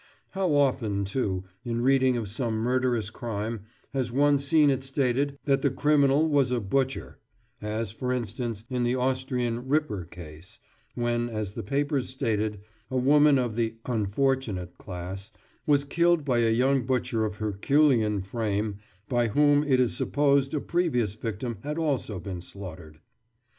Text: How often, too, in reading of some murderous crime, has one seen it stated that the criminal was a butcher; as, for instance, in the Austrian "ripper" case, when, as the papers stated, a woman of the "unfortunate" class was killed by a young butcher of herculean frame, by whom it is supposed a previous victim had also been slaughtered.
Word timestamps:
How 0.31 0.51
often, 0.55 1.05
too, 1.05 1.43
in 1.63 1.81
reading 1.81 2.17
of 2.17 2.27
some 2.27 2.55
murderous 2.55 3.11
crime, 3.11 3.65
has 3.93 4.11
one 4.11 4.39
seen 4.39 4.71
it 4.71 4.81
stated 4.81 5.37
that 5.45 5.61
the 5.61 5.69
criminal 5.69 6.27
was 6.27 6.49
a 6.49 6.59
butcher; 6.59 7.19
as, 7.61 7.91
for 7.91 8.11
instance, 8.11 8.65
in 8.67 8.83
the 8.83 8.95
Austrian 8.95 9.67
"ripper" 9.67 10.05
case, 10.05 10.57
when, 10.95 11.29
as 11.29 11.53
the 11.53 11.61
papers 11.61 12.09
stated, 12.09 12.61
a 12.89 12.97
woman 12.97 13.37
of 13.37 13.53
the 13.55 13.75
"unfortunate" 13.85 14.75
class 14.79 15.29
was 15.67 15.83
killed 15.83 16.25
by 16.25 16.39
a 16.39 16.49
young 16.49 16.83
butcher 16.87 17.23
of 17.23 17.35
herculean 17.35 18.23
frame, 18.23 18.77
by 19.07 19.27
whom 19.27 19.63
it 19.63 19.79
is 19.79 19.95
supposed 19.95 20.55
a 20.55 20.59
previous 20.59 21.13
victim 21.13 21.59
had 21.61 21.77
also 21.77 22.19
been 22.19 22.41
slaughtered. 22.41 22.99